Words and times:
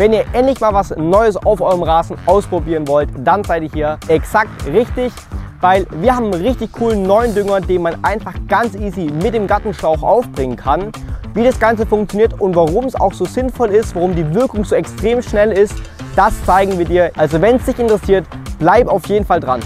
Wenn 0.00 0.14
ihr 0.14 0.24
endlich 0.32 0.58
mal 0.60 0.72
was 0.72 0.96
Neues 0.96 1.36
auf 1.36 1.60
eurem 1.60 1.82
Rasen 1.82 2.16
ausprobieren 2.24 2.88
wollt, 2.88 3.10
dann 3.18 3.44
seid 3.44 3.64
ihr 3.64 3.70
hier 3.70 3.98
exakt 4.08 4.48
richtig 4.66 5.12
weil 5.60 5.86
wir 6.00 6.16
haben 6.16 6.32
einen 6.32 6.42
richtig 6.42 6.72
coolen 6.72 7.02
neuen 7.02 7.34
Dünger, 7.34 7.60
den 7.60 7.82
man 7.82 8.02
einfach 8.02 8.32
ganz 8.48 8.74
easy 8.76 9.10
mit 9.22 9.34
dem 9.34 9.46
Gartenschlauch 9.46 10.02
aufbringen 10.02 10.56
kann. 10.56 10.90
Wie 11.34 11.44
das 11.44 11.60
Ganze 11.60 11.84
funktioniert 11.84 12.40
und 12.40 12.56
warum 12.56 12.86
es 12.86 12.94
auch 12.94 13.12
so 13.12 13.26
sinnvoll 13.26 13.68
ist, 13.68 13.94
warum 13.94 14.16
die 14.16 14.34
Wirkung 14.34 14.64
so 14.64 14.74
extrem 14.74 15.20
schnell 15.20 15.52
ist, 15.52 15.74
das 16.16 16.32
zeigen 16.46 16.78
wir 16.78 16.86
dir. 16.86 17.10
Also 17.18 17.42
wenn 17.42 17.56
es 17.56 17.66
dich 17.66 17.78
interessiert, 17.78 18.26
bleib 18.58 18.88
auf 18.88 19.04
jeden 19.04 19.26
Fall 19.26 19.40
dran. 19.40 19.60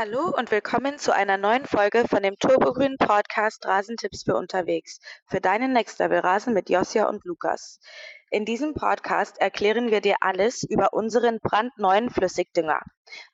Hallo 0.00 0.32
und 0.34 0.50
willkommen 0.50 0.96
zu 0.96 1.14
einer 1.14 1.36
neuen 1.36 1.66
Folge 1.66 2.04
von 2.08 2.22
dem 2.22 2.34
Turbogrün 2.38 2.96
Podcast 2.96 3.66
Rasentipps 3.66 4.22
für 4.22 4.34
unterwegs 4.34 4.98
für 5.26 5.42
deinen 5.42 5.74
Next 5.74 5.98
Level 5.98 6.20
Rasen 6.20 6.54
mit 6.54 6.70
Josia 6.70 7.06
und 7.06 7.22
Lukas. 7.26 7.80
In 8.30 8.46
diesem 8.46 8.72
Podcast 8.72 9.38
erklären 9.42 9.90
wir 9.90 10.00
dir 10.00 10.14
alles 10.22 10.62
über 10.62 10.94
unseren 10.94 11.38
brandneuen 11.42 12.08
Flüssigdünger. 12.08 12.80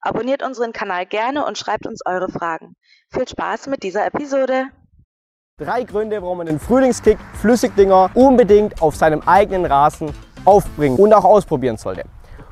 Abonniert 0.00 0.42
unseren 0.42 0.72
Kanal 0.72 1.06
gerne 1.06 1.46
und 1.46 1.56
schreibt 1.56 1.86
uns 1.86 2.00
eure 2.04 2.32
Fragen. 2.32 2.74
Viel 3.12 3.28
Spaß 3.28 3.68
mit 3.68 3.84
dieser 3.84 4.04
Episode. 4.04 4.64
Drei 5.60 5.84
Gründe, 5.84 6.20
warum 6.20 6.38
man 6.38 6.48
den 6.48 6.58
Frühlingskick 6.58 7.18
Flüssigdünger 7.40 8.10
unbedingt 8.14 8.82
auf 8.82 8.96
seinem 8.96 9.20
eigenen 9.20 9.66
Rasen 9.66 10.12
aufbringen 10.44 10.98
und 10.98 11.14
auch 11.14 11.24
ausprobieren 11.24 11.76
sollte. 11.76 12.02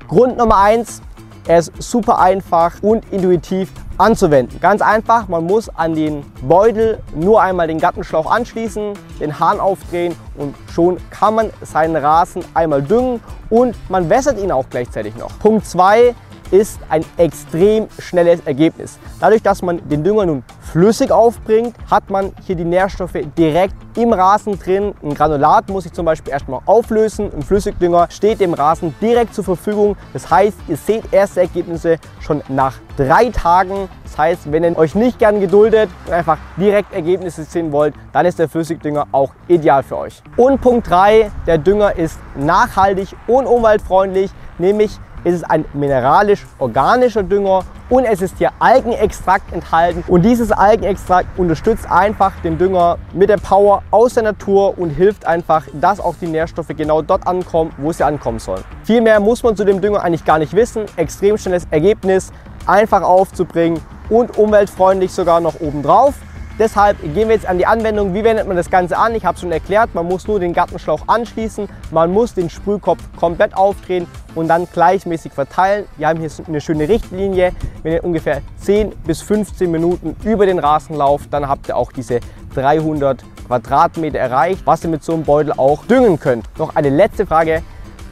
Grund 0.07 0.37
Nummer 0.37 0.59
eins, 0.59 1.03
er 1.49 1.59
ist 1.59 1.73
super 1.83 2.21
einfach 2.21 2.81
und 2.81 3.13
intuitiv 3.13 3.73
anzuwenden. 3.99 4.61
Ganz 4.61 4.83
einfach, 4.83 5.29
man 5.29 5.45
muss 5.45 5.69
an 5.69 5.95
den 5.95 6.25
Beutel 6.43 6.99
nur 7.15 7.41
einmal 7.43 7.67
den 7.67 7.79
Gartenschlauch 7.79 8.31
anschließen, 8.31 8.95
den 9.21 9.39
Hahn 9.39 9.61
aufdrehen 9.61 10.15
und 10.37 10.55
schon 10.73 10.99
kann 11.11 11.35
man 11.35 11.51
seinen 11.63 11.97
Rasen 11.97 12.45
einmal 12.55 12.83
düngen 12.83 13.21
und 13.51 13.77
man 13.89 14.11
wässert 14.11 14.39
ihn 14.39 14.51
auch 14.51 14.67
gleichzeitig 14.69 15.17
noch. 15.17 15.39
Punkt 15.39 15.67
2, 15.67 16.15
ist 16.51 16.79
ein 16.89 17.05
extrem 17.17 17.89
schnelles 17.99 18.41
Ergebnis. 18.45 18.99
Dadurch, 19.21 19.43
dass 19.43 19.63
man 19.63 19.87
den 19.89 20.05
Dünger 20.05 20.27
nun 20.27 20.45
flüssig 20.61 21.11
aufbringt, 21.11 21.75
hat 21.91 22.11
man 22.11 22.33
hier 22.47 22.57
die 22.57 22.65
Nährstoffe 22.65 23.19
direkt 23.37 23.75
im 23.97 24.13
Rasen 24.13 24.59
drin. 24.59 24.95
Ein 25.03 25.15
Granulat 25.15 25.69
muss 25.69 25.87
ich 25.87 25.93
zum 25.93 26.05
Beispiel 26.05 26.33
erstmal 26.33 26.61
auflösen. 26.67 27.31
Ein 27.33 27.43
Flüssigdünger 27.43 28.09
steht 28.11 28.41
dem 28.41 28.55
Rasen 28.55 28.95
direkt 29.01 29.35
zur 29.35 29.45
Verfügung. 29.45 29.97
Das 30.13 30.31
heißt, 30.31 30.57
ihr 30.69 30.77
seht 30.77 31.13
erste 31.13 31.41
Ergebnisse 31.41 31.99
schon 32.21 32.43
nach 32.49 32.75
drei 32.97 33.31
Tagen. 33.31 33.89
Das 34.05 34.19
heißt, 34.19 34.53
wenn 34.53 34.65
ihr 34.65 34.77
euch 34.77 34.95
nicht 34.95 35.19
gern 35.19 35.41
geduldet 35.41 35.91
und 36.07 36.13
einfach 36.13 36.39
direkt 36.57 36.93
Ergebnisse 36.93 37.45
sehen 37.45 37.73
wollt, 37.73 37.95
dann 38.13 38.27
ist 38.27 38.39
der 38.39 38.49
Flüssigdünger 38.49 39.07
auch 39.13 39.31
ideal 39.49 39.83
für 39.83 39.99
euch. 39.99 40.23
Und 40.37 40.61
Punkt 40.61 40.89
3, 40.89 41.31
der 41.47 41.59
Dünger 41.59 41.97
ist 41.97 42.19
nachhaltig 42.37 43.09
und 43.27 43.47
umweltfreundlich, 43.47 44.31
nämlich 44.59 44.99
ist 45.25 45.35
es 45.35 45.45
ein 45.45 45.65
mineralisch-organischer 45.73 47.23
Dünger 47.23 47.65
und 47.91 48.05
es 48.05 48.23
ist 48.23 48.39
hier 48.39 48.51
Algenextrakt 48.59 49.53
enthalten. 49.53 50.05
Und 50.07 50.23
dieses 50.23 50.53
Algenextrakt 50.53 51.39
unterstützt 51.39 51.91
einfach 51.91 52.33
den 52.43 52.59
Dünger 52.59 52.99
mit 53.13 53.29
der 53.29 53.39
Power 53.39 53.83
aus 53.91 54.15
der 54.15 54.23
Natur 54.23 54.79
und 54.79 54.91
hilft 54.91 55.27
einfach, 55.27 55.65
dass 55.73 56.01
auch 56.01 56.15
die 56.21 56.27
Nährstoffe 56.27 56.69
genau 56.77 57.03
dort 57.03 57.27
ankommen, 57.27 57.73
wo 57.79 57.93
sie 57.93 58.05
ankommen 58.05 58.39
sollen. 58.39 58.65
Viel 58.85 59.01
mehr 59.01 59.21
muss 59.21 59.43
man 59.43 59.57
zu 59.57 59.65
dem 59.65 59.81
Dünger 59.81 60.03
eigentlich 60.03 60.25
gar 60.25 60.39
nicht 60.39 60.55
wissen. 60.55 60.85
Extrem 60.97 61.37
schnelles 61.39 61.67
Ergebnis, 61.71 62.31
einfach 62.67 63.03
aufzubringen 63.03 63.81
und 64.09 64.37
umweltfreundlich 64.39 65.13
sogar 65.13 65.41
noch 65.41 65.61
obendrauf. 65.61 66.15
Deshalb 66.57 67.01
gehen 67.03 67.29
wir 67.29 67.35
jetzt 67.35 67.47
an 67.47 67.59
die 67.59 67.67
Anwendung. 67.67 68.15
Wie 68.15 68.23
wendet 68.23 68.47
man 68.47 68.57
das 68.57 68.71
Ganze 68.71 68.97
an? 68.97 69.17
Ich 69.17 69.25
habe 69.25 69.35
es 69.35 69.41
schon 69.41 69.51
erklärt, 69.51 69.93
man 69.93 70.07
muss 70.07 70.29
nur 70.29 70.39
den 70.39 70.53
Gartenschlauch 70.53 71.09
anschließen, 71.09 71.69
man 71.91 72.13
muss 72.13 72.33
den 72.35 72.49
Sprühkopf 72.49 73.01
komplett 73.17 73.57
aufdrehen 73.57 74.07
und 74.37 74.47
dann 74.47 74.69
gleichmäßig 74.73 75.33
verteilen. 75.33 75.87
Wir 75.97 76.07
haben 76.07 76.21
hier 76.21 76.31
eine 76.47 76.61
schöne 76.61 76.89
Richtlinie. 76.89 77.51
Wenn 77.83 77.95
ihr 77.95 78.05
ungefähr 78.05 78.41
10 78.59 78.91
bis 79.05 79.21
15 79.23 79.69
Minuten 79.69 80.15
über 80.23 80.47
den 80.47 80.61
Rasen 80.61 80.95
lauft, 80.95 81.33
dann 81.33 81.49
habt 81.49 81.67
ihr 81.67 81.77
auch 81.77 81.91
diese 81.91 82.21
300 82.55 83.25
Quadratmeter 83.49 84.21
erreicht, 84.21 84.63
was 84.65 84.85
ihr 84.85 84.91
mit 84.91 85.03
so 85.03 85.13
einem 85.13 85.25
Beutel 85.25 85.53
auch 85.57 85.85
düngen 85.87 86.21
könnt. 86.21 86.47
Noch 86.57 86.77
eine 86.77 86.89
letzte 86.89 87.27
Frage 87.27 87.63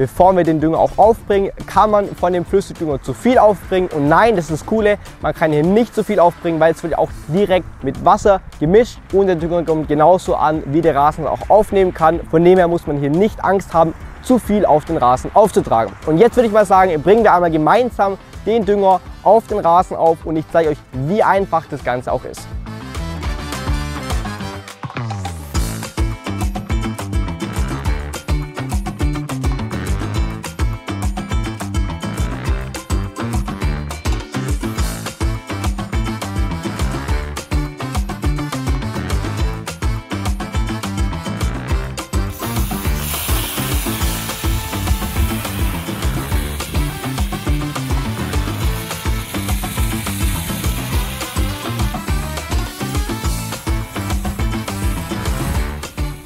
bevor 0.02 0.36
wir 0.36 0.42
den 0.42 0.58
Dünger 0.58 0.80
auch 0.80 0.98
aufbringen, 0.98 1.52
kann 1.68 1.92
man 1.92 2.08
von 2.16 2.32
dem 2.32 2.44
Flüssigdünger 2.44 3.00
zu 3.00 3.14
viel 3.14 3.38
aufbringen. 3.38 3.88
Und 3.94 4.08
nein, 4.08 4.34
das 4.34 4.46
ist 4.46 4.62
das 4.62 4.66
Coole, 4.66 4.98
man 5.20 5.32
kann 5.32 5.52
hier 5.52 5.62
nicht 5.62 5.94
zu 5.94 6.02
viel 6.02 6.18
aufbringen, 6.18 6.58
weil 6.58 6.72
es 6.72 6.82
wird 6.82 6.98
auch 6.98 7.08
direkt 7.28 7.84
mit 7.84 8.04
Wasser 8.04 8.40
gemischt 8.58 8.98
und 9.12 9.28
der 9.28 9.36
Dünger 9.36 9.62
kommt 9.62 9.86
genauso 9.86 10.34
an, 10.34 10.64
wie 10.66 10.80
der 10.80 10.96
Rasen 10.96 11.24
auch 11.24 11.48
aufnehmen 11.48 11.94
kann. 11.94 12.18
Von 12.32 12.44
dem 12.44 12.58
her 12.58 12.66
muss 12.66 12.84
man 12.88 12.98
hier 12.98 13.10
nicht 13.10 13.44
Angst 13.44 13.74
haben, 13.74 13.94
zu 14.22 14.40
viel 14.40 14.66
auf 14.66 14.84
den 14.86 14.96
Rasen 14.96 15.30
aufzutragen. 15.34 15.92
Und 16.06 16.19
jetzt 16.19 16.34
würde 16.34 16.48
ich 16.48 16.52
mal 16.52 16.66
sagen, 16.66 17.00
bringen 17.00 17.22
wir 17.22 17.32
einmal 17.32 17.52
gemeinsam 17.52 18.19
den 18.44 18.64
Dünger 18.64 19.00
auf 19.22 19.46
den 19.46 19.60
Rasen 19.60 19.96
auf 19.96 20.26
und 20.26 20.34
ich 20.34 20.46
zeige 20.50 20.70
euch, 20.70 20.78
wie 21.06 21.22
einfach 21.22 21.62
das 21.70 21.84
Ganze 21.84 22.10
auch 22.10 22.24
ist. 22.24 22.40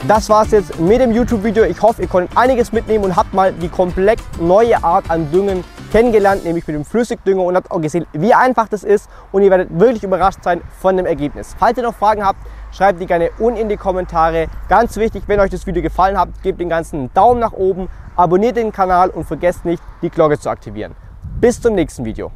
Das 0.09 0.29
war 0.29 0.45
es 0.45 0.53
jetzt 0.53 0.79
mit 0.79 1.01
dem 1.01 1.11
YouTube-Video. 1.11 1.65
Ich 1.65 1.83
hoffe, 1.83 2.03
ihr 2.03 2.07
konntet 2.07 2.37
einiges 2.37 2.71
mitnehmen 2.71 3.03
und 3.03 3.17
habt 3.17 3.35
mal 3.35 3.53
die 3.53 3.69
komplett 3.69 4.21
neue 4.41 4.85
Art 4.85 5.11
an 5.11 5.33
Düngen 5.33 5.65
kennengelernt, 5.91 6.45
nämlich 6.45 6.65
mit 6.69 6.77
dem 6.77 6.85
Flüssigdünger 6.85 7.43
und 7.43 7.57
habt 7.57 7.73
auch 7.73 7.81
gesehen, 7.81 8.07
wie 8.13 8.33
einfach 8.33 8.69
das 8.69 8.85
ist 8.85 9.11
und 9.33 9.43
ihr 9.43 9.51
werdet 9.51 9.69
wirklich 9.81 10.05
überrascht 10.05 10.45
sein 10.45 10.61
von 10.81 10.97
dem 10.97 11.07
Ergebnis. 11.07 11.57
Falls 11.59 11.77
ihr 11.77 11.83
noch 11.83 11.97
Fragen 11.97 12.25
habt, 12.25 12.39
schreibt 12.71 13.01
die 13.01 13.07
gerne 13.07 13.31
unten 13.41 13.59
in 13.59 13.69
die 13.69 13.77
Kommentare. 13.77 14.47
Ganz 14.69 14.97
wichtig, 14.97 15.25
wenn 15.27 15.41
euch 15.41 15.51
das 15.51 15.67
Video 15.67 15.83
gefallen 15.83 16.17
hat, 16.17 16.29
gebt 16.41 16.61
den 16.61 16.69
ganzen 16.69 17.01
einen 17.01 17.13
Daumen 17.13 17.41
nach 17.41 17.53
oben, 17.53 17.89
abonniert 18.15 18.57
den 18.57 18.71
Kanal 18.71 19.11
und 19.11 19.25
vergesst 19.25 19.65
nicht, 19.65 19.83
die 20.03 20.11
Glocke 20.11 20.39
zu 20.39 20.51
aktivieren. 20.51 20.95
Bis 21.41 21.61
zum 21.61 21.75
nächsten 21.75 22.05
Video. 22.05 22.31